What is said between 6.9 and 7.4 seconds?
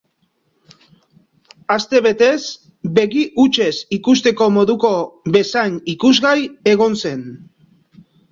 zen.